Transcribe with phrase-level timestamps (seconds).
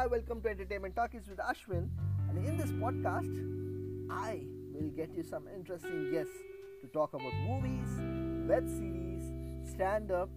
[0.00, 1.86] Hi, welcome to Entertainment Talkies with Ashwin.
[2.30, 3.36] And in this podcast,
[4.10, 6.32] I will get you some interesting guests
[6.80, 7.86] to talk about movies,
[8.48, 9.30] web series,
[9.70, 10.30] stand up,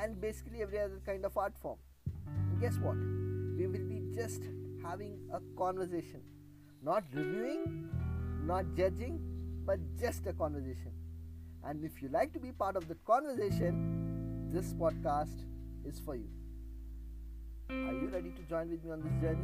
[0.00, 1.80] and basically every other kind of art form.
[2.28, 2.94] And guess what?
[3.56, 4.44] We will be just
[4.84, 6.20] having a conversation.
[6.80, 7.90] Not reviewing,
[8.44, 9.18] not judging,
[9.66, 10.92] but just a conversation.
[11.64, 15.42] And if you like to be part of the conversation, this podcast
[15.84, 16.28] is for you.
[17.70, 19.38] Are you ready to join with me on this journey?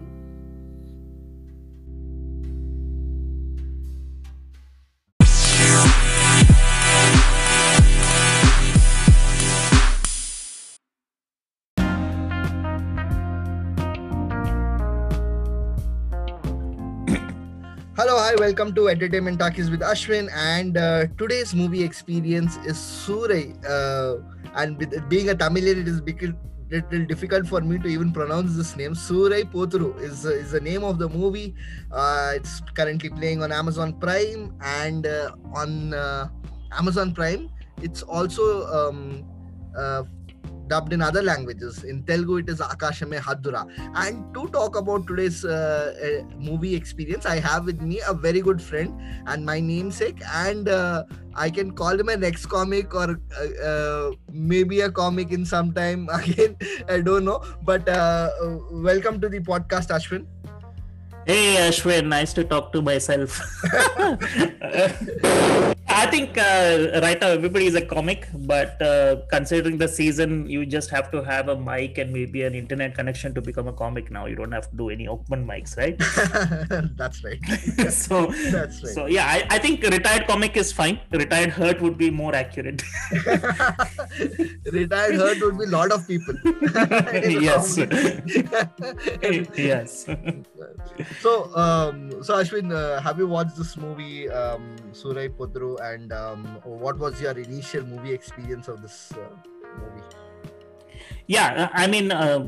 [17.95, 20.31] Hello, hi, welcome to Entertainment Talkies with Ashwin.
[20.35, 23.55] And uh, today's movie experience is Surai.
[23.69, 24.23] Uh,
[24.55, 26.39] and with being a Tamilian, it is become
[26.71, 28.95] little difficult for me to even pronounce this name.
[28.95, 31.55] Surai Potru is, is the name of the movie.
[31.93, 36.29] Uh, it's currently playing on Amazon Prime and uh, on uh,
[36.73, 37.51] Amazon Prime.
[37.83, 39.25] It's also um,
[39.77, 40.05] uh,
[40.69, 41.85] dubbed in other languages.
[41.85, 43.67] In Telugu, it is Akashame Haddura.
[43.95, 48.41] And to talk about today's uh, uh, movie experience, I have with me a very
[48.41, 51.05] good friend and my namesake, and uh,
[51.35, 55.73] I can call him an ex comic or uh, uh, maybe a comic in some
[55.73, 56.09] time.
[56.13, 56.57] Again,
[56.89, 57.43] I don't know.
[57.63, 58.31] But uh,
[58.71, 60.27] welcome to the podcast, Ashwin.
[61.27, 63.41] Hey Ashwin, nice to talk to myself.
[65.95, 70.67] I think uh, right now everybody is a comic, but uh, considering the season, you
[70.67, 74.11] just have to have a mic and maybe an internet connection to become a comic
[74.11, 74.27] now.
[74.27, 75.97] You don't have to do any open mics, right?
[76.97, 77.39] That's right.
[77.93, 78.93] so, That's right.
[78.93, 80.99] so yeah, I, I think retired comic is fine.
[81.13, 82.83] Retired hurt would be more accurate.
[84.73, 86.35] Retired hurt would be a lot of people.
[87.41, 87.79] yes.
[89.57, 90.07] yes.
[91.21, 96.45] so, um, so Ashwin, uh, have you watched this movie, um, Surai Podru, and um,
[96.65, 99.29] what was your initial movie experience of this uh,
[99.81, 100.07] movie?
[101.27, 102.47] Yeah, I mean, uh,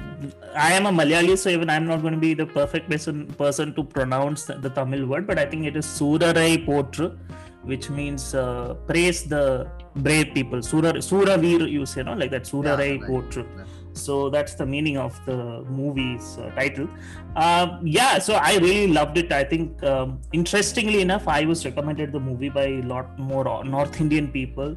[0.55, 3.75] I am a Malayali, so even I'm not going to be the perfect person person
[3.75, 7.17] to pronounce the, the Tamil word, but I think it is Surarai Potru,
[7.63, 10.63] which means uh, praise the brave people.
[10.63, 12.45] Sura Suravir, you say, no, like that.
[12.45, 13.11] Surarai right.
[13.11, 13.47] Potru.
[13.97, 16.89] So that's the meaning of the movie's uh, title.
[17.35, 19.33] Uh, yeah, so I really loved it.
[19.33, 24.01] I think, um, interestingly enough, I was recommended the movie by a lot more North
[24.01, 24.77] Indian people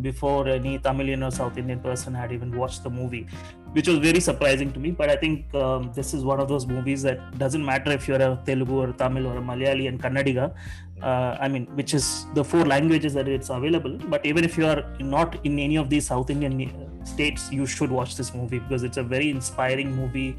[0.00, 3.26] before any Tamilian or South Indian person had even watched the movie,
[3.72, 4.90] which was very surprising to me.
[4.90, 8.20] But I think um, this is one of those movies that doesn't matter if you're
[8.20, 10.54] a Telugu or a Tamil or a Malayali and Kannadiga.
[11.02, 13.98] Uh, I mean, which is the four languages that it's available.
[14.08, 17.66] But even if you are not in any of these South Indian uh, states, you
[17.66, 20.36] should watch this movie because it's a very inspiring movie.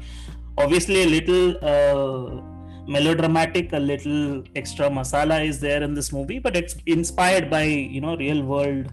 [0.56, 1.56] Obviously, a little.
[1.62, 2.42] Uh,
[2.88, 8.00] melodramatic a little extra masala is there in this movie but it's inspired by you
[8.00, 8.86] know real world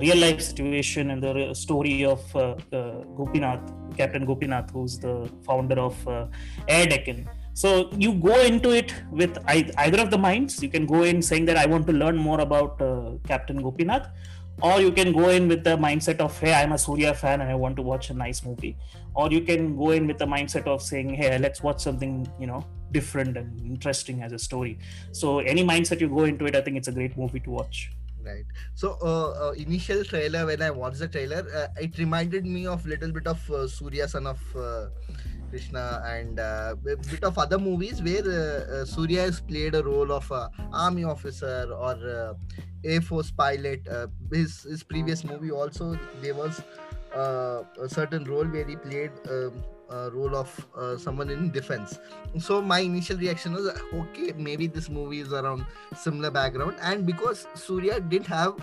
[0.00, 3.60] real life situation and the story of uh, uh, Gopinath,
[3.96, 6.26] Captain Gopinath, who's the founder of uh,
[6.66, 7.28] Air Deccan.
[7.54, 10.62] So you go into it with either of the minds.
[10.62, 14.08] You can go in saying that I want to learn more about uh, Captain Gopinath,
[14.62, 17.50] or you can go in with the mindset of hey, I'm a Surya fan and
[17.50, 18.76] I want to watch a nice movie,
[19.14, 22.46] or you can go in with the mindset of saying hey, let's watch something you
[22.46, 24.78] know different and interesting as a story.
[25.12, 27.90] So any mindset you go into it, I think it's a great movie to watch
[28.28, 28.44] right?
[28.74, 32.86] So uh, uh, initial trailer when i watched the trailer uh, it reminded me of
[32.86, 34.86] little bit of uh, surya son of uh,
[35.50, 40.30] krishna and uh, a bit of other movies where surya has played a role of
[40.72, 42.36] army officer or
[42.84, 43.88] air force pilot.
[44.32, 46.60] His his previous movie also there was
[47.14, 51.98] a certain role where he played um, a role of uh, someone in defense.
[52.38, 55.66] So my initial reaction was okay maybe this movie is around
[55.96, 56.76] similar background.
[56.80, 58.54] And because surya didn't have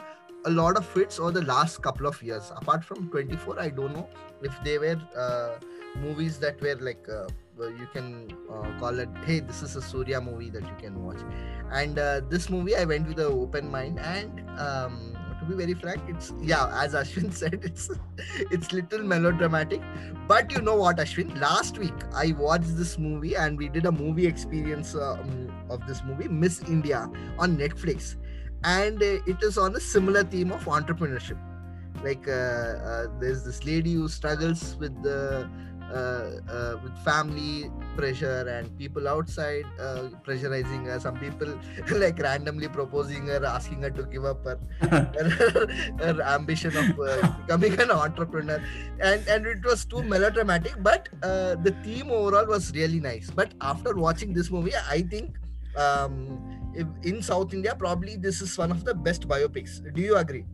[0.46, 3.94] a lot of hits over the last couple of years apart from 24 i don't
[3.94, 4.08] know
[4.44, 5.56] if they were uh,
[6.00, 10.22] movies that were like uh, you can uh, call it hey this is a surya
[10.22, 11.20] movie that you can watch.
[11.72, 15.15] And uh, this movie i went with an open mind and um,
[15.46, 17.90] to be very frank it's yeah as ashwin said it's
[18.52, 19.82] it's little melodramatic.
[20.28, 21.40] But you know what ashwin?
[21.40, 26.04] Last week i watched this movie and we did a movie experience um, of this
[26.04, 27.10] movie miss india
[27.40, 28.16] on netflix.
[28.64, 31.38] And uh, it is on a similar theme of entrepreneurship.
[32.04, 35.48] Like uh, uh, there's this lady who struggles with the
[35.94, 41.00] uh, with family pressure and people outside uh, pressurizing her.
[41.00, 41.60] Some people
[41.92, 45.68] like randomly proposing her, asking her to give up her her,
[46.00, 48.62] her ambition of uh, becoming an entrepreneur,
[49.00, 50.76] and and it was too melodramatic.
[50.82, 53.30] But uh, the theme overall was really nice.
[53.30, 55.36] But after watching this movie, I think.
[55.78, 56.56] Um,
[57.04, 59.82] in South India, probably this is one of the best biopics.
[59.94, 60.46] Do you agree?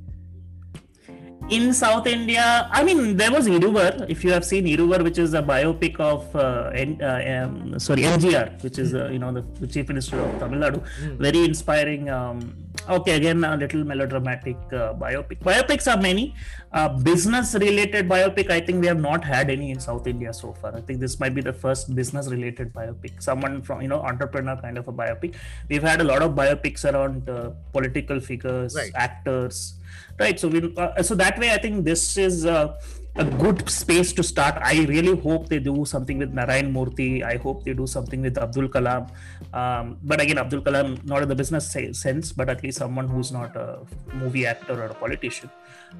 [1.51, 4.09] In South India, I mean, there was Iruvar.
[4.09, 6.71] If you have seen Iruvar, which is a biopic of uh,
[7.03, 10.59] uh, um, sorry MGR, which is uh, you know the, the, chief minister of Tamil
[10.59, 11.17] Nadu, mm.
[11.17, 12.09] very inspiring.
[12.09, 12.55] Um,
[12.89, 15.39] okay, again a little melodramatic uh, biopic.
[15.39, 16.33] Biopics are many.
[16.71, 20.73] Uh, business-related biopic, I think we have not had any in South India so far.
[20.73, 23.21] I think this might be the first business-related biopic.
[23.21, 25.35] Someone from you know entrepreneur kind of a biopic.
[25.67, 28.91] We've had a lot of biopics around uh, political figures, right.
[28.95, 29.73] actors
[30.23, 32.67] right so we uh, so that way i think this is uh,
[33.15, 34.55] a good space to start.
[34.61, 37.23] I really hope they do something with narayan murthy.
[37.23, 39.09] I hope they do something with abdul kalam.
[39.53, 43.31] Um, but again abdul kalam not in the business sense but at least someone who's
[43.31, 43.79] not a
[44.13, 45.49] movie actor or a politician.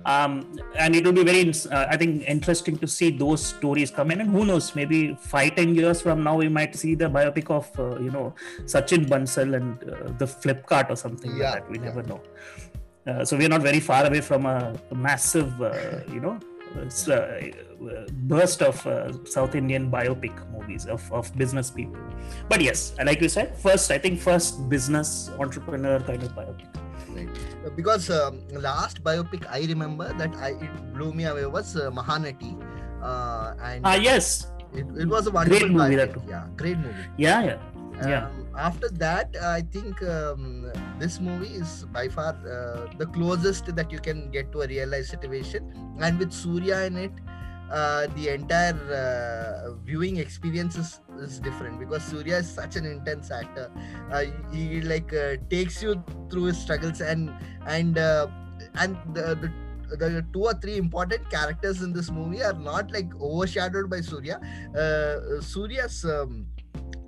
[0.06, 4.12] Um, and it will be very uh, i think interesting to see those stories come
[4.12, 4.21] in.
[4.21, 7.67] And who knows maybe five ten years from now we might see the biopic of
[7.77, 8.33] uh, you know
[8.63, 11.69] sachin bansal and uh, the flipkart or something yeah, like that.
[11.69, 11.85] We yeah.
[11.85, 12.21] never know
[13.07, 16.39] uh, so we're not very far away from a, a massive, uh, you know,
[16.77, 22.00] uh, burst of uh, South Indian biopic movies of, of business people.
[22.48, 26.68] But yes, like you said, first I think first business entrepreneur kind of biopic.
[27.09, 27.27] Right.
[27.65, 31.92] Uh, because um, last biopic I remember that I it blew me away was uh,
[31.92, 32.56] Mahanati.
[33.62, 35.95] and ah yes, it, it was a wonderful great movie.
[35.95, 36.30] Biopic.
[36.30, 36.95] Yeah, great movie.
[37.18, 37.57] Yeah, yeah
[38.07, 38.25] yeah.
[38.27, 43.92] Um, after that, I think um, this movie is by far uh, the closest that
[43.92, 45.96] you can get to a real life situation.
[46.00, 47.12] And with Surya in it,
[47.72, 53.31] uh, the entire uh, viewing experience is, is, different because Surya is such an intense
[53.31, 53.72] actor.
[54.12, 57.34] Uh, he like uh, takes you through his struggles and
[57.66, 58.28] and uh,
[58.75, 59.52] and the, the
[59.98, 64.40] the two or three important characters in this movie are not like overshadowed by Surya.
[65.42, 66.46] Surya's um,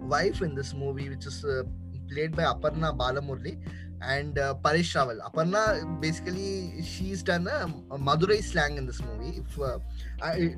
[0.03, 1.63] wife in this movie, which is uh,
[2.09, 3.57] played by Aparna Balamurali
[4.01, 5.19] and uh, Paresh Rawal.
[5.21, 9.39] Aparna basically she's done a, a Madurai slang in this movie.
[9.39, 9.79] If uh,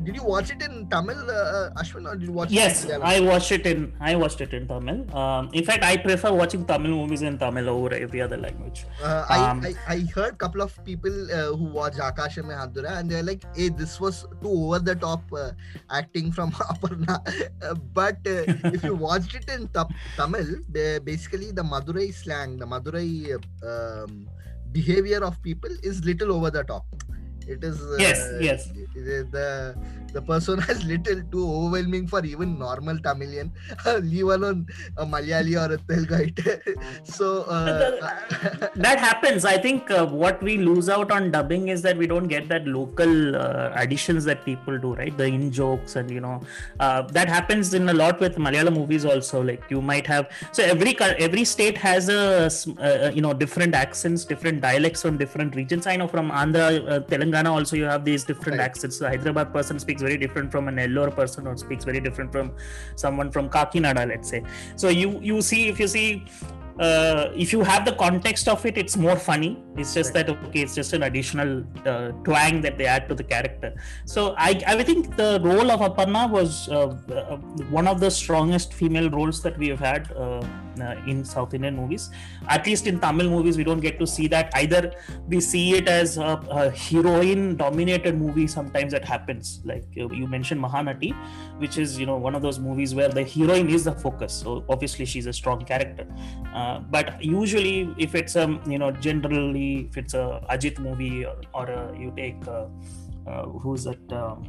[0.03, 2.51] did you watch it in Tamil, uh, Ashwin, or did you watch?
[2.51, 3.93] Yes, I watched it in.
[3.99, 5.15] I watched it in Tamil.
[5.15, 8.85] Um, in fact, I prefer watching Tamil movies in Tamil over every other language.
[9.03, 12.99] Uh, um, I, I, I heard couple of people uh, who watched Akasha and Hadura
[12.99, 15.51] and they're like, "Hey, this was too over the top uh,
[15.89, 17.19] acting from Aparna."
[17.61, 18.43] Uh, but uh,
[18.75, 19.69] if you watched it in
[20.17, 20.57] Tamil,
[21.03, 24.29] basically the Madurai slang, the Madurai um,
[24.71, 26.85] behavior of people is little over the top
[27.47, 28.67] it is uh, yes yes.
[29.35, 29.75] the
[30.15, 33.51] the persona is little too overwhelming for even normal Tamilian,
[34.11, 34.65] leave alone
[34.97, 36.75] a Malayali or a Telugu.
[37.17, 37.91] so uh,
[38.85, 39.45] that happens.
[39.45, 42.67] I think uh, what we lose out on dubbing is that we don't get that
[42.67, 45.15] local uh, additions that people do, right?
[45.21, 46.41] The in jokes and you know
[46.79, 49.43] uh, that happens in a lot with Malayalam movies also.
[49.51, 50.97] Like you might have so every
[51.27, 52.23] every state has a
[52.79, 55.87] uh, you know different accents, different dialects from different regions.
[55.87, 58.65] I know from Andhra, uh, Telangana also you have these different right.
[58.69, 58.99] accents.
[58.99, 62.51] The Hyderabad person speaks very different from an Ellore person or speaks very different from
[63.05, 64.43] someone from Kakinada, let's say.
[64.75, 66.09] So you you see if you see
[66.79, 69.63] uh, if you have the context of it, it's more funny.
[69.77, 73.23] It's just that okay, it's just an additional uh, twang that they add to the
[73.23, 73.73] character.
[74.05, 77.37] So I, I think the role of Aparna was uh, uh
[77.79, 80.45] one of the strongest female roles that we have had uh,
[81.07, 82.09] in South Indian movies.
[82.47, 84.51] At least in Tamil movies, we don't get to see that.
[84.53, 84.93] Either
[85.27, 88.47] we see it as a, a heroine-dominated movie.
[88.47, 89.61] Sometimes that happens.
[89.63, 91.13] Like you mentioned Mahanati,
[91.59, 94.33] which is you know one of those movies where the heroine is the focus.
[94.33, 96.05] So obviously she's a strong character.
[96.53, 101.35] Uh, but usually if it's a you know generally if it's a ajit movie or,
[101.53, 102.65] or a, you take uh,
[103.27, 104.43] uh, who's that um,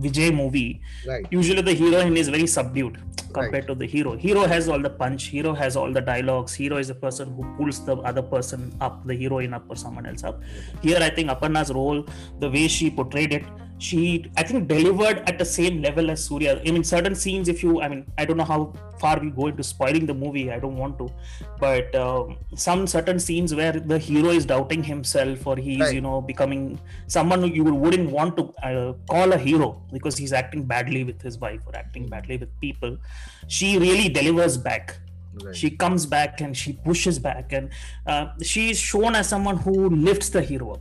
[0.00, 1.26] vijay movie right.
[1.30, 2.98] usually the heroine is very subdued
[3.32, 3.66] compared right.
[3.66, 6.88] to the hero hero has all the punch hero has all the dialogues hero is
[6.88, 10.40] the person who pulls the other person up the heroine up or someone else up
[10.82, 12.04] here i think aparna's role
[12.40, 13.44] the way she portrayed it
[13.78, 16.60] she I think delivered at the same level as Surya.
[16.66, 19.48] I mean, certain scenes, if you, I mean, I don't know how far we go
[19.48, 20.50] into spoiling the movie.
[20.50, 21.08] I don't want to,
[21.58, 25.94] but um, some certain scenes where the hero is doubting himself or he's, right.
[25.94, 30.32] you know, becoming someone who you wouldn't want to uh, call a hero because he's
[30.32, 32.96] acting badly with his wife or acting badly with people.
[33.48, 34.98] She really delivers back.
[35.42, 35.56] Right.
[35.56, 37.70] She comes back and she pushes back, and
[38.06, 40.80] uh, she is shown as someone who lifts the hero up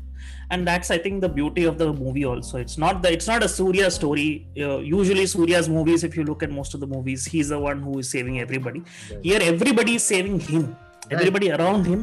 [0.53, 3.43] and that's i think the beauty of the movie also it's not the it's not
[3.47, 4.29] a surya story
[4.67, 7.81] uh, usually surya's movies if you look at most of the movies he's the one
[7.89, 8.81] who is saving everybody
[9.11, 9.21] Right.
[9.29, 10.65] here everybody is saving him
[11.05, 11.13] Right.
[11.19, 12.01] everybody around him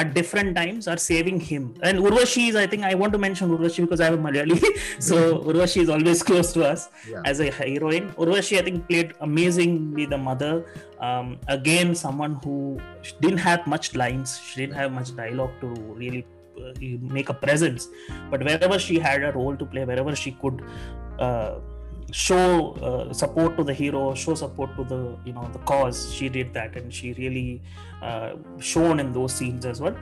[0.00, 3.54] at different times are saving him and urvashi is i think i want to mention
[3.54, 4.58] urvashi because i am a malayali
[5.08, 5.16] so
[5.52, 6.82] urvashi is always close to us
[7.12, 7.22] Yeah.
[7.30, 8.10] as a heroine.
[8.24, 10.52] Urvashi, I think, played amazingly the mother.
[11.08, 12.56] Um, again, someone who
[13.22, 15.68] didn't have much lines, she didn't have much dialogue to
[16.02, 16.22] really
[17.00, 17.88] make a presence.
[18.30, 20.62] But wherever she had a role to play, wherever she could
[21.18, 21.56] uh,
[22.10, 26.28] show uh, support to the hero, show support to the you know the cause, she
[26.28, 27.62] did that, and she really
[28.02, 29.96] uh, shone in those scenes as well.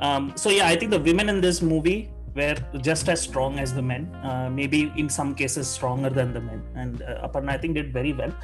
[0.00, 3.72] Um, so yeah, I think the women in this movie were just as strong as
[3.72, 6.62] the men, uh, maybe in some cases stronger than the men.
[6.74, 8.34] And uh, Aparna, I think, did very well.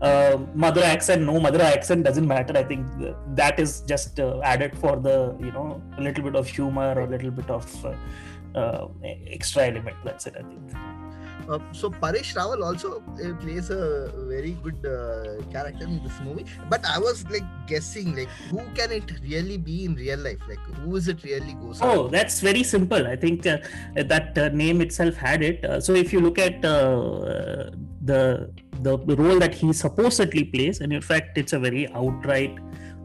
[0.00, 2.56] Uh, mother accent, no mother accent doesn't matter.
[2.56, 2.86] I think
[3.34, 7.02] that is just uh, added for the you know a little bit of humor or
[7.02, 7.94] a little bit of uh,
[8.58, 8.88] uh,
[9.26, 9.96] extra element.
[10.04, 10.36] That's it.
[10.38, 10.96] I think.
[11.48, 16.44] Uh, so Paresh Rawal also uh, plays a very good uh, character in this movie.
[16.68, 20.40] But I was like guessing, like who can it really be in real life?
[20.48, 21.78] Like who is it really goes?
[21.80, 23.06] Oh, that's very simple.
[23.06, 23.58] I think uh,
[23.94, 25.64] that uh, name itself had it.
[25.64, 27.70] Uh, so if you look at uh,
[28.06, 28.50] the
[28.86, 32.58] the role that he supposedly plays, and in fact, it's a very outright,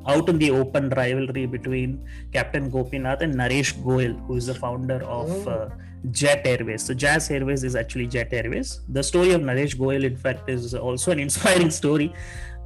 [0.07, 1.95] out in the open rivalry between
[2.33, 5.51] Captain Gopinath and Naresh Goyal who is the founder of Oh.
[5.51, 5.69] uh,
[6.11, 6.83] Jet Airways.
[6.83, 8.81] So Jazz Airways is actually Jet Airways.
[8.89, 12.13] The story of Naresh Goyal in fact, is also an inspiring story.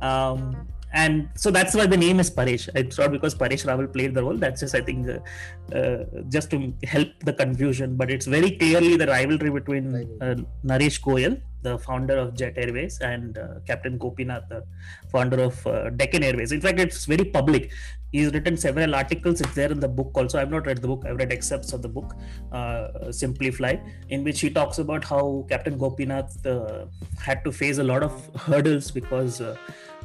[0.02, 2.70] Um, and so that's why the name is Paresh.
[2.74, 4.38] It's not because Paresh Rawal played the role.
[4.38, 7.98] That's just, I think, uh, uh, just to help the confusion.
[7.98, 13.00] But it's very clearly the rivalry between uh, Naresh Goyal, the founder of Jet Airways,
[13.12, 14.64] and uh, Captain Gopinath, the
[15.12, 16.52] founder of uh, Deccan Airways.
[16.52, 17.72] In fact, it's very public.
[18.12, 19.42] He's written several articles.
[19.42, 20.40] It's there in the book also.
[20.42, 21.04] I've not read the book.
[21.08, 22.16] I've read excerpts of the book,
[22.52, 23.74] uh, Simply Fly,
[24.10, 26.86] in which he talks about how Captain Gopinath uh,
[27.30, 28.14] had to face a lot of
[28.48, 29.58] hurdles because uh,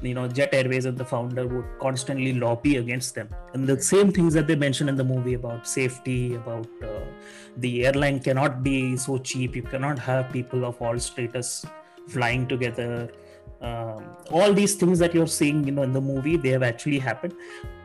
[0.02, 4.10] you know jet airways and the founder would constantly lobby against them and the same
[4.10, 7.04] things that they mention in the movie about safety about uh,
[7.56, 9.56] the airline cannot be so cheap.
[9.56, 11.64] You cannot have people of all status
[12.08, 13.10] flying together.
[13.60, 16.98] Um, all these things that you're seeing you know in the movie they have actually
[16.98, 17.34] happened.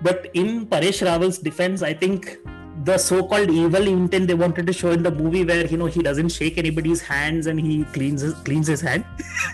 [0.01, 2.37] But in paresh rawal's defense i think
[2.83, 6.01] the so-called evil intent they wanted to show in the movie where you know he
[6.03, 9.05] doesn't shake anybody's hands and he cleans his, cleans his hand.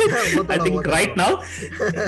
[0.49, 1.43] I think right now.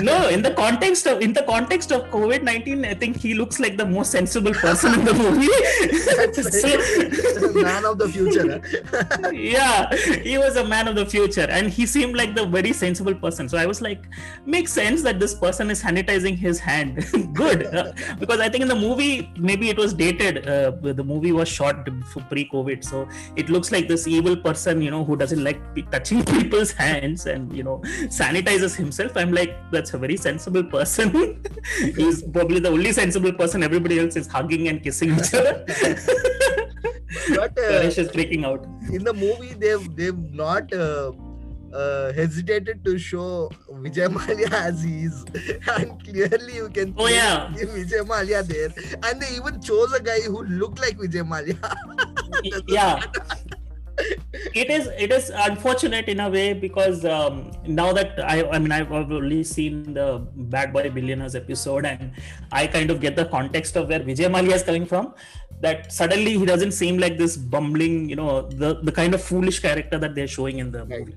[0.02, 3.76] No in the context of in the context of covid-19 i think he looks like
[3.76, 5.46] the most sensible person in the movie.
[6.42, 8.60] So- man of the future.
[8.90, 9.30] huh?
[9.30, 13.14] yeah he was a man of the future and he seemed like the very sensible
[13.14, 13.48] person.
[13.48, 14.02] So i was like
[14.46, 17.06] makes sense that this person is sanitizing his hand.
[17.34, 21.32] Good Uh, because i think in the movie maybe it was dated uh, the movie
[21.32, 21.86] was shot
[22.30, 23.06] pre-covid so
[23.36, 27.54] it looks like this evil person you know who doesn't like touching people's hands and
[27.56, 27.78] you know
[28.20, 29.16] sanitizes himself.
[29.16, 31.42] I'm like that's a very sensible person.
[31.96, 33.62] He's probably the only sensible person.
[33.62, 35.64] Everybody else is hugging and kissing each other.
[37.28, 38.66] But uh, Ganesh is freaking out.
[38.92, 40.72] in the movie, they've they've not.
[40.72, 41.12] Uh,
[41.74, 43.50] uh, hesitated to show
[43.84, 45.24] Vijay Mallya as he is,
[45.76, 47.48] and clearly you can Oh, see yeah.
[47.54, 48.72] Vijay Mallya there,
[49.08, 51.58] and they even chose a guy who looked like Vijay Mallya.
[52.68, 53.00] yeah
[54.60, 58.72] it is it is unfortunate in a way because um, now that i i mean
[58.72, 60.06] i've only seen the
[60.54, 62.10] bad boy billionaires episode and
[62.50, 65.14] i kind of get the context of where vijay mallya is coming from
[65.60, 69.60] that suddenly he doesn't seem like this bumbling you know the the kind of foolish
[69.60, 71.00] character that they're showing in the Right.
[71.00, 71.14] movie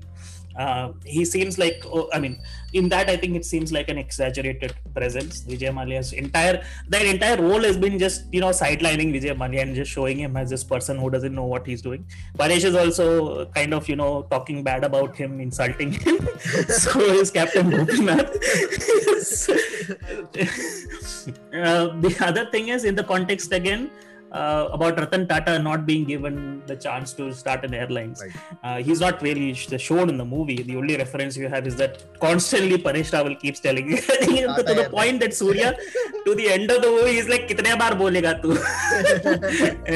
[0.58, 2.38] uh, he seems like oh, i mean
[2.72, 5.42] in that i think it seems like an exaggerated presence.
[5.48, 6.56] Vijay mallya's entire
[6.88, 10.36] that entire role has been just you know sidelining vijay mallya and just showing him
[10.42, 12.04] as this person who doesn't know what he's doing.
[12.38, 13.06] Paresh is also
[13.58, 16.28] kind of you know talking bad about him insulting him.
[16.68, 18.28] So is captain gopinath.
[21.28, 23.90] Uh, the other thing is in the context again
[24.33, 28.21] uh, about Ratan Tata not being given the chance to start an airlines.
[28.21, 28.33] Right.
[28.63, 30.61] Uh, he's not really sh- shown in the movie.
[30.63, 34.63] The only reference you have is that constantly Paresh Rawal keeps telling to, to the
[34.63, 35.75] Tata point that Surya,
[36.25, 38.53] to the end of the movie, he's like, "कितने बार बोलेगा तू?"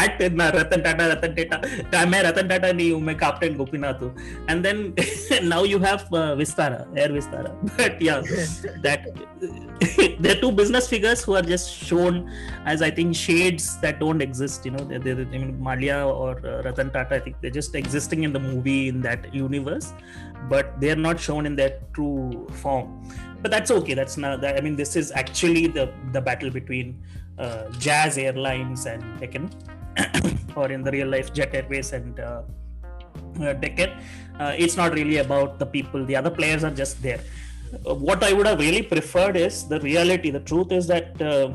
[0.00, 4.14] हट ना रतन टाटा रतन टाटा मैं रतन टाटा नहीं हूँ मैं captain Gopinath हूँ
[4.48, 4.94] and then
[5.52, 8.20] now you have uh, Vistara Air Vistara but yeah
[8.82, 9.06] that
[10.20, 12.30] they're two business figures who are just shown
[12.66, 13.14] as I think
[13.81, 14.65] that don't exist.
[14.65, 17.75] You know, they're, they're, I mean, Mallya or uh, Ratan Tata, I think they're just
[17.75, 19.93] existing in the movie in that universe,
[20.49, 23.07] but they're not shown in their true form.
[23.41, 23.93] But that's okay.
[23.93, 24.41] That's not.
[24.41, 27.03] That, I mean, this is actually the the battle between
[27.37, 29.49] uh, Jazz Airlines and Deccan,
[30.55, 32.41] or in the real life Jet Airways and uh,
[33.41, 33.91] uh, Deccan.
[34.39, 36.05] Uh, it's not really about the people.
[36.05, 37.21] The other players are just there.
[37.85, 40.29] Uh, what I would have really preferred is the reality.
[40.29, 41.51] The truth is that uh,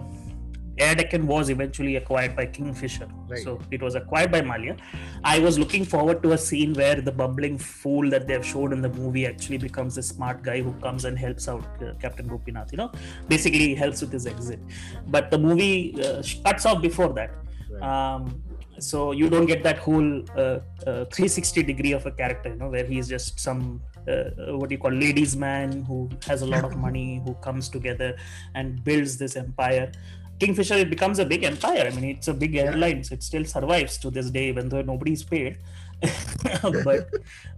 [0.81, 3.09] Air Deccan was eventually acquired by Kingfisher.
[3.29, 3.43] Right.
[3.43, 4.79] So it was acquired by Mallya.
[5.23, 8.81] I was looking forward to a scene where the bumbling fool that they've showed in
[8.81, 12.73] the movie actually becomes a smart guy who comes and helps out uh, Captain Gopinath.
[12.73, 12.93] You know,
[13.29, 14.61] basically helps with his exit.
[15.09, 17.31] But the movie uh, cuts off before that.
[17.71, 17.83] Right.
[17.83, 18.43] Um,
[18.79, 22.71] so you don't get that whole uh, uh, 360 degree of a character, you know,
[22.71, 26.65] where he's just some uh, what do you call ladies man who has a lot
[26.65, 28.17] of money who comes together
[28.55, 29.93] and builds this empire
[30.41, 31.85] kingfisher it becomes a big empire.
[31.87, 34.83] I mean it's a big airline so it still survives to this day even though
[34.83, 35.59] nobody's paid.
[36.63, 37.11] But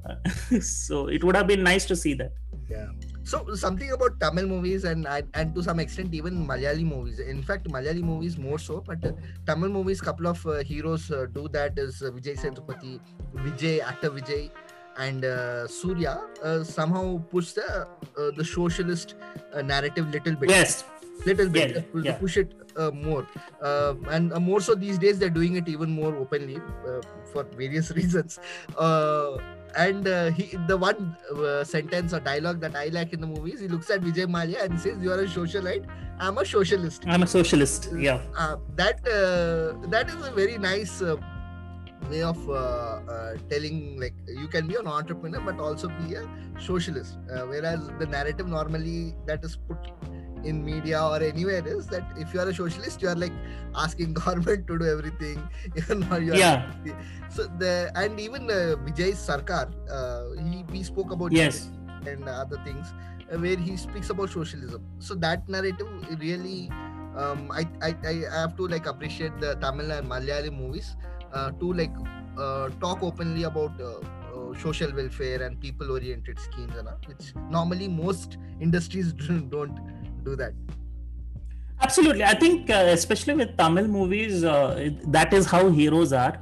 [0.08, 2.32] uh, so it would have been nice to see that.
[2.68, 2.88] Yeah.
[3.24, 5.06] So something about tamil movies and
[5.40, 7.20] and, to some extent even malayali movies.
[7.34, 9.12] In fact malayali movies more so but uh,
[9.46, 12.94] tamil movies couple of uh, heroes uh, do that is uh, vijay sethupathi
[13.46, 14.42] vijay actor vijay
[14.98, 19.14] and uh, surya uh, somehow push the uh, the socialist
[19.54, 20.50] uh, narrative little bit.
[20.50, 20.82] Yes
[21.26, 22.18] little us Yeah, yeah.
[22.18, 23.26] push it uh, more.
[23.60, 27.00] Uh, and uh, more so these days they're doing it even more openly uh,
[27.32, 28.38] for various reasons.
[28.76, 29.36] Uh,
[29.76, 33.60] and uh, he the one uh, sentence or dialogue that i like in the movies
[33.60, 35.86] he looks at vijay mallya and says you are a socialite.
[36.20, 37.04] I'm a socialist.
[37.06, 38.20] I'm a socialist yeah.
[38.76, 41.16] That uh, that is a very nice uh,
[42.10, 46.28] way of uh, uh, telling like you can be an entrepreneur but also be a
[46.60, 47.18] socialist.
[47.32, 49.78] Uh, whereas the narrative normally that is put
[50.44, 53.32] in media or anywhere is that if you are a socialist you are like
[53.76, 55.42] asking government to do everything.
[55.76, 56.70] You know you yeah.
[57.28, 61.70] so the and even uh, Vijay Sarkar uh, he we spoke about Yes.
[62.06, 62.92] and other things
[63.32, 64.84] uh, where he speaks about socialism.
[64.98, 65.86] So that narrative
[66.18, 66.70] really
[67.16, 70.96] um, I, I I have to like appreciate the Tamil and Malayali movies
[71.32, 71.92] uh, to like
[72.38, 74.00] uh, talk openly about uh,
[74.34, 79.12] uh, social welfare and people oriented schemes and which normally most industries
[79.56, 79.78] don't
[80.24, 80.52] do that.
[81.80, 82.24] Absolutely.
[82.24, 86.34] I think uh, especially with tamil movies uh, that is how heroes are.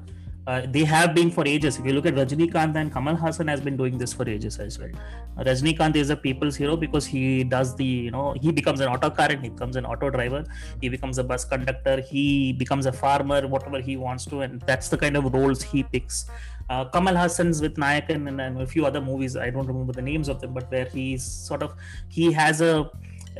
[0.46, 1.78] Uh, they have been for ages.
[1.78, 4.78] If you look at rajnikant and kamal hassan has been doing this for ages as
[4.78, 4.90] well.
[5.38, 8.88] Uh, rajnikant is a people's hero because he does the you know he becomes an
[8.88, 10.44] auto car and he becomes an auto driver
[10.80, 14.88] he becomes a bus conductor he becomes a farmer whatever he wants to and that's
[14.88, 16.26] the kind of roles he picks.
[16.70, 19.36] Uh, Kamal Hassan's with Nayakan and, and a few other movies.
[19.36, 21.74] I don't remember the names of them, but where he's sort of
[22.08, 22.88] he has a,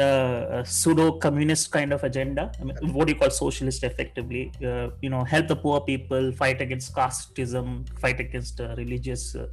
[0.00, 2.50] a pseudo communist kind of agenda.
[2.60, 3.84] I mean, what do you call socialist?
[3.84, 9.36] Effectively, uh, you know, help the poor people, fight against casteism, fight against uh, religious
[9.36, 9.46] uh,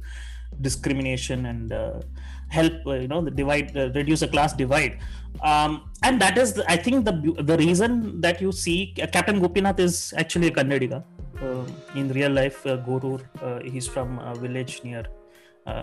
[0.60, 2.00] discrimination, and uh,
[2.48, 4.98] help uh, you know the divide, reduce the class divide.
[5.42, 10.14] Um, and that is, I think, the the reason that you see Captain Gopinath is
[10.16, 11.04] actually a Kannadiga
[11.42, 13.22] uh, in real life uh, Gorur.
[13.42, 15.04] Uh, he's from a village near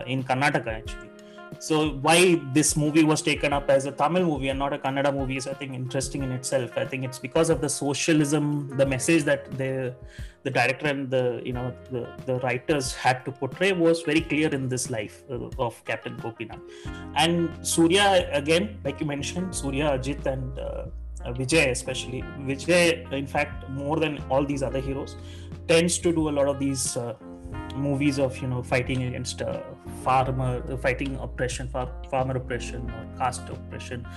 [0.07, 1.14] in Karnataka actually.
[1.59, 5.13] So why this movie was taken up as a Tamil movie and not a Kannada
[5.13, 6.77] movie is I think interesting in itself.
[6.77, 9.95] I think it's because of the socialism, the message that the
[10.43, 14.49] the director and the you know the, the writers had to portray was very clear
[14.53, 15.23] in this life
[15.57, 16.59] of Captain Gopinath.
[17.15, 20.85] And Surya again, like you mentioned, Surya, Ajit, and uh,
[21.33, 22.21] Vijay especially.
[22.41, 25.15] Vijay, in fact, more than all these other heroes,
[25.67, 27.15] tends to do a lot of these uh,
[27.75, 29.61] movies of you know fighting against uh,
[30.03, 34.07] farmer, fighting oppression, far, farmer oppression or caste oppression,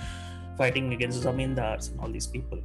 [0.57, 2.59] fighting against zamindars and all these people.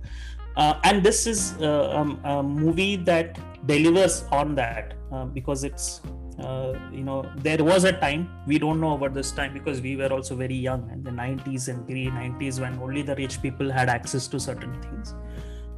[0.57, 6.01] Uh, and this is uh, um, a movie that delivers on that uh, because it's
[6.39, 9.97] uh, you know there was a time we don't know about this time because we
[9.97, 13.71] were also very young in the 90s and pre 90s when only the rich people
[13.71, 15.15] had access to certain things.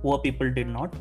[0.03, 0.95] Poor people did not.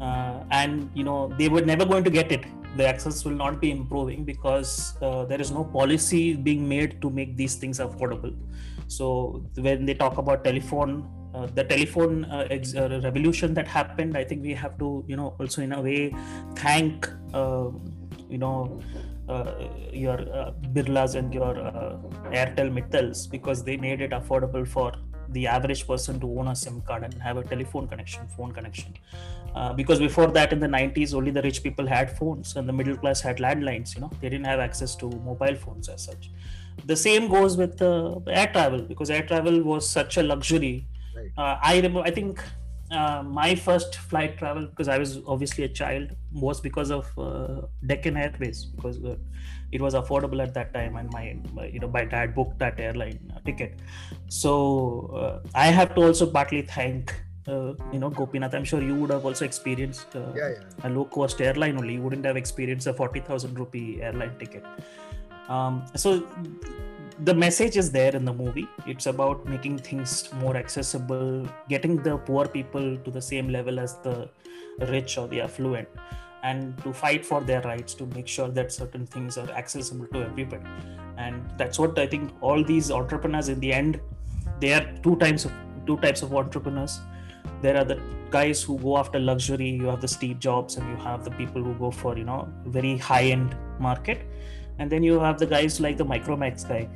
[0.00, 2.44] Uh, and you know they were never going to get it
[2.78, 7.10] the access will not be improving because uh, there is no policy being made to
[7.10, 8.34] make these things affordable.
[8.86, 14.16] So when they talk about telephone uh, the telephone uh, ex- uh, revolution that happened
[14.16, 16.14] i think we have to you know also in a way
[16.54, 17.92] thank um,
[18.30, 18.80] you know
[19.28, 19.52] uh,
[19.92, 21.54] your uh, birlas and your
[22.38, 24.92] airtel mittals because they made it affordable for
[25.30, 28.94] the average person to own a sim card and have a telephone connection phone connection.
[29.54, 32.72] Uh, because before that in the 90s only the rich people had phones and the
[32.72, 34.10] middle class had landlines you know.
[34.20, 36.30] They didn't have access to mobile phones as such.
[36.86, 40.86] The same goes with uh, air travel because air travel was such a luxury.
[41.16, 41.32] Right.
[41.36, 42.40] uh, i remember i think
[42.90, 47.62] uh, my first flight travel because i was obviously a child was because of uh,
[47.86, 49.16] deccan airways because uh,
[49.72, 52.80] it was affordable at that time and my, my you know my dad booked that
[52.80, 53.78] airline uh, ticket
[54.28, 57.14] so uh, i have to also partly thank
[57.48, 58.54] uh, you know Gopinath.
[58.54, 60.86] I'm sure you would have also experienced uh, Yeah, yeah.
[60.86, 61.94] a low cost airline only.
[61.94, 64.64] You wouldn't have experienced a forty thousand rupee airline ticket.
[65.48, 66.26] Um, so
[67.24, 68.68] the message is there in the movie.
[68.86, 73.96] It's about making things more accessible, getting the poor people to the same level as
[73.98, 74.30] the
[74.88, 75.88] rich or the affluent,
[76.44, 80.22] and to fight for their rights to make sure that certain things are accessible to
[80.24, 80.64] everybody.
[81.16, 84.00] And that's what I think all these entrepreneurs in the end,
[84.60, 85.52] they are two types of
[85.86, 87.00] two types of entrepreneurs.
[87.62, 88.00] There are the
[88.30, 89.68] guys who go after luxury.
[89.68, 92.48] You have the Steve Jobs, and you have the people who go for you know
[92.66, 94.22] very high end market,
[94.78, 96.88] and then you have the guys like the Micromax guy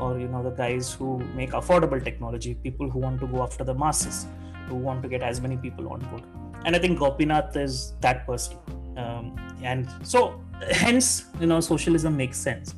[0.00, 3.64] or you know the guys who make affordable technology people who want to go after
[3.64, 4.26] the masses
[4.68, 6.22] who want to get as many people on board.
[6.64, 8.58] And i think gopinath is that person.
[8.96, 12.74] Um, and so hence you know socialism makes sense.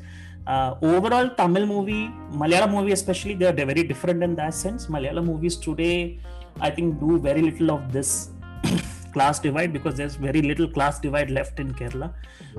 [0.46, 2.04] Uh, overall tamil movie
[2.42, 4.86] malayalam movie especially they are very different in that sense.
[4.86, 6.20] Malayalam movies today
[6.60, 8.30] i think do very little of this
[9.14, 12.12] class divide because there's very little class divide left in kerala.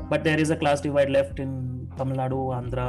[0.09, 1.51] But there is a class divide left in
[1.97, 2.87] tamil nadu andhra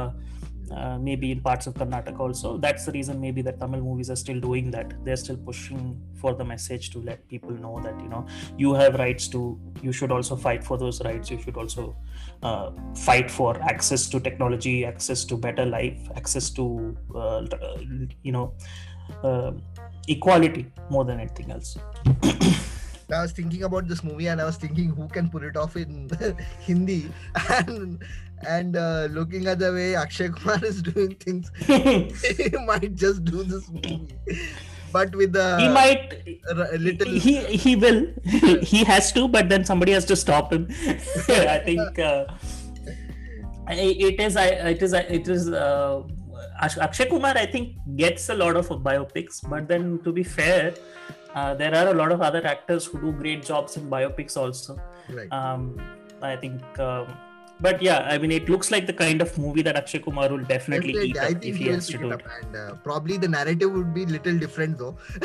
[0.71, 2.57] uh, maybe in parts of Karnataka also.
[2.57, 4.93] That's the reason maybe that Tamil movies are still doing that.
[5.03, 8.25] They're still pushing for the message to let people know that you know
[8.57, 9.59] you have rights to.
[9.81, 11.31] You should also fight for those rights.
[11.31, 11.95] You should also
[12.43, 17.45] uh, fight for access to technology, access to better life, access to uh,
[18.23, 18.53] you know
[19.23, 19.51] uh,
[20.07, 21.77] equality more than anything else.
[23.11, 25.75] I was thinking about this movie and I was thinking who can put it off
[25.75, 26.09] in
[26.59, 27.09] Hindi
[27.65, 28.03] and
[28.47, 33.43] and uh, looking at the way Akshay Kumar is doing things, he might just do
[33.43, 34.15] this movie.
[34.91, 38.07] But with the he might r- little he he will
[38.63, 40.67] he has to but then somebody has to stop him
[41.29, 42.25] i think uh,
[43.69, 46.01] it is i it is it is uh,
[46.59, 50.73] akshay kumar i think gets a lot of biopics but then to be fair
[51.35, 54.79] uh, there are a lot of other actors who do great jobs in biopics also
[55.09, 55.31] right.
[55.31, 55.79] um,
[56.23, 57.07] i think um,
[57.61, 60.45] but yeah, I mean, it looks like the kind of movie that Akshay Kumar will
[60.45, 62.21] definitely eat up I think if he, he has to do it.
[62.41, 64.95] And, uh, probably the narrative would be little different though.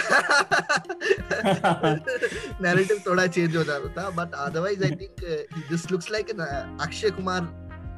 [2.59, 6.69] narrative thoda change ho jata but otherwise, I think uh, this looks like an uh,
[6.81, 7.49] Akshay Kumar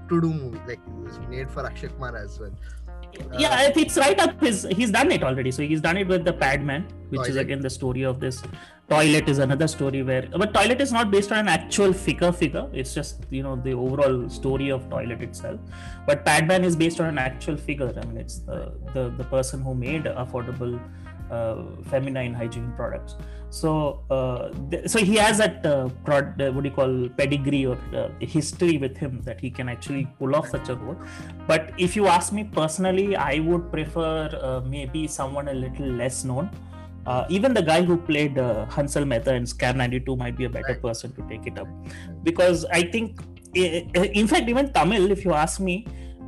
[0.09, 0.61] to do movie.
[0.67, 2.53] Like it was made for Akshay Kumar as well.
[3.39, 4.67] yeah, uh, it's right up his.
[4.71, 5.51] He's done it already.
[5.51, 8.43] So he's done it with the Padman, which oh, is again the story of this
[8.89, 12.69] toilet is another story where but toilet is not based on an actual figure figure.
[12.73, 15.61] It's just you know the overall story of toilet itself.
[16.07, 17.93] But padman is based on an actual figure.
[17.97, 20.81] I mean it's the the, the person who made affordable
[21.31, 23.17] uh, feminine hygiene products.
[23.51, 27.67] So uh, th- so he has that uh, prod, uh, what do you call pedigree
[27.67, 30.97] or uh, history with him that he can actually pull off such a role.
[31.47, 36.25] But if you ask me personally i would prefer uh, maybe someone a little less
[36.25, 36.51] known
[37.07, 40.53] uh, even the guy who played uh, hansel mehta in scam 92 might be a
[40.59, 41.69] better person to take it up
[42.23, 43.21] because i think
[44.23, 45.77] in fact even tamil if you ask me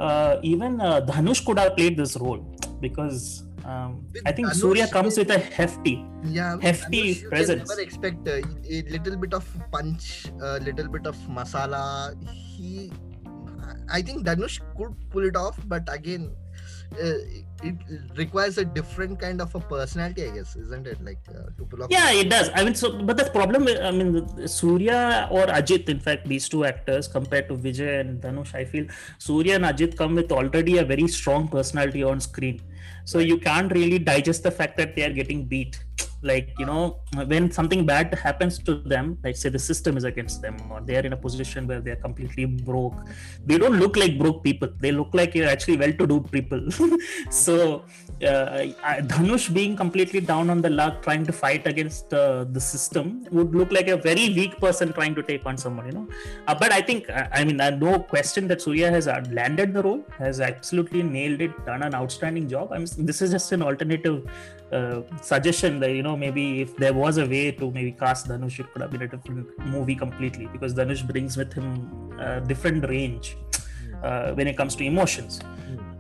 [0.07, 2.43] uh, even uh, dhanush could have played this role
[2.87, 3.91] because um,
[4.25, 7.61] i think Dhanush, surya comes with a hefty yeah, hefty Dhanush, you presence.
[7.63, 8.39] Can never expect a,
[8.69, 12.15] a little bit of punch, a little bit of masala.
[12.29, 12.91] He,
[13.91, 16.35] I think Dhanush could pull it off, but again,
[17.01, 17.19] uh,
[17.63, 17.75] it
[18.17, 21.03] requires a different kind of a personality, I guess, isn't it?
[21.05, 21.91] Like uh, to pull off.
[21.91, 25.99] yeah it does i mean so but the problem i mean surya or ajit in
[25.99, 28.87] fact these two actors compared to vijay and dhanush i feel
[29.19, 32.61] surya and ajit come with already a very strong personality on screen
[33.05, 35.83] so you can't really digest the fact that they are getting beat
[36.23, 40.43] like you know when something bad happens to them like say the system is against
[40.43, 42.95] them or they are in a position where they are completely broke
[43.47, 46.61] they don't look like broke people they look like you're actually well-to-do people
[47.31, 47.85] so
[48.23, 48.67] uh,
[49.11, 53.55] Dhanush being completely down on the luck, trying to fight against uh, the system, would
[53.55, 56.09] look like a very weak person trying to take on someone, you know.
[56.47, 59.83] Uh, but I think, I mean, uh, no question that Surya has uh, landed the
[59.83, 62.73] role, has absolutely nailed it, done an outstanding job.
[62.73, 64.29] I mean, this is just an alternative
[64.73, 68.61] uh, suggestion that, you know, maybe if there was a way to maybe cast Dhanush,
[68.61, 72.89] it could have been a different movie completely because Dhanush brings with him a different
[72.89, 73.37] range
[74.03, 75.41] uh, when it comes to emotions.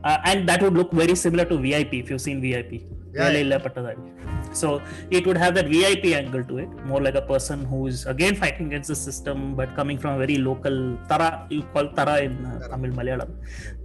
[0.04, 2.83] Uh, and that would look very similar to VIP if you've seen VIP.
[3.12, 4.38] Yeah, Vela Illa Pattadari.
[4.52, 8.34] So it would have that VIP angle to it, more like a person who's again
[8.34, 11.46] fighting against the system, but coming from a very local Tara.
[11.50, 13.30] You call Tara in uh, Tamil Malayalam,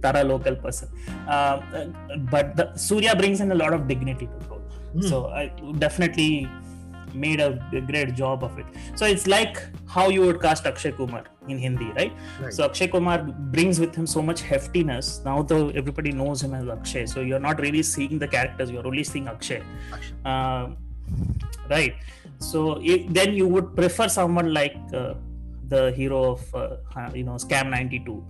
[0.02, 0.88] Tara local person.
[1.28, 1.60] Uh,
[2.30, 4.60] but the, Surya brings in a lot of dignity to the role.
[4.94, 5.02] Hmm.
[5.02, 6.48] So I definitely
[7.14, 8.66] made a, a great job of it.
[8.94, 12.12] So it's like how you would cast Akshay Kumar in Hindi, right?
[12.40, 12.52] Right.
[12.52, 15.24] So Akshay Kumar brings with him so much heftiness.
[15.24, 18.86] Now though everybody knows him as Akshay, so you're not really seeing the characters; you're
[18.86, 19.62] only seeing Akshay.
[19.92, 20.14] Akshay.
[20.24, 20.70] Uh,
[21.70, 21.94] right
[22.38, 25.14] so it, then you would prefer someone like uh,
[25.68, 26.76] the hero of uh,
[27.14, 28.24] you know scam 92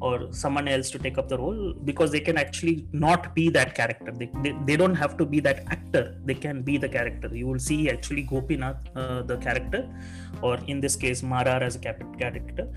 [0.00, 3.74] or someone else to take up the role because they can actually not be that
[3.74, 4.12] character.
[4.12, 6.16] They, they, they don't have to be that actor.
[6.24, 7.28] They can be the character.
[7.32, 9.88] You will see actually gopinath uh, the character
[10.42, 12.68] or in this case marar as a character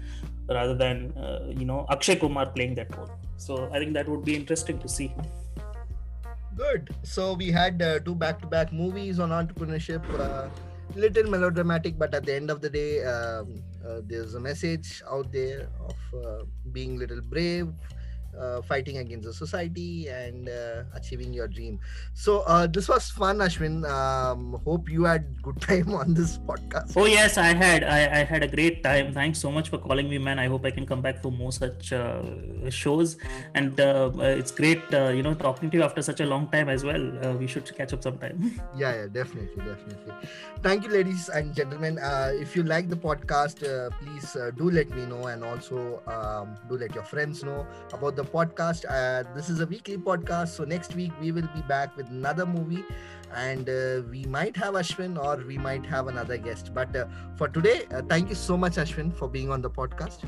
[0.49, 3.09] rather than uh, you know akshay kumar playing that role.
[3.37, 5.13] So i think that would be interesting to see.
[6.55, 6.93] Good.
[7.03, 10.49] So we had uh, two back-to-back movies on entrepreneurship uh,
[10.95, 13.63] little melodramatic but at the end of the day um,
[14.05, 17.67] there's a message out there of uh, being little brave
[18.39, 21.79] uh, fighting against the society and uh, achieving your dream.
[22.13, 23.87] So uh, this was fun, Ashwin.
[23.89, 26.93] Um, hope you had good time on this podcast.
[26.95, 27.83] Oh yes, I had.
[27.83, 29.13] I, I, had a great time.
[29.13, 30.39] Thanks so much for calling me, man.
[30.39, 32.23] I hope I can come back for more such uh,
[32.69, 33.17] shows.
[33.53, 36.69] And uh, it's great, uh, you know, talking to you after such a long time
[36.69, 37.03] as well.
[37.39, 38.59] we should catch up sometime.
[38.77, 40.13] yeah, yeah, definitely, definitely.
[40.61, 41.99] Thank you, ladies and gentlemen.
[42.43, 43.63] if you like the podcast,
[43.99, 48.22] please do let me know, and also um, do let your friends know about the
[48.23, 48.85] the podcast.
[48.89, 50.49] Uh, this is a weekly podcast.
[50.49, 52.83] So next week we will be back with another movie,
[53.35, 56.73] and uh, we might have Ashwin or we might have another guest.
[56.73, 57.05] But uh,
[57.35, 60.25] for today, uh, thank you so much, Ashwin, for being on the podcast.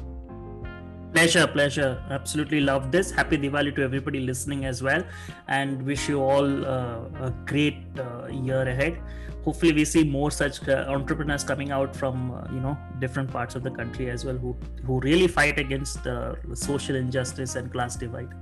[1.13, 1.91] Pleasure, pleasure.
[2.09, 3.11] Absolutely love this.
[3.11, 5.03] Happy Diwali to everybody listening as well,
[5.47, 8.99] and wish you all uh, a great uh, year ahead
[9.45, 13.55] hopefully we see more such uh, entrepreneurs coming out from uh, you know different parts
[13.55, 14.55] of the country as well who
[14.85, 18.33] who really fight against uh, social injustice and class divide.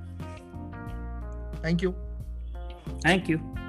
[1.62, 1.96] Thank you.
[3.02, 3.62] Thank you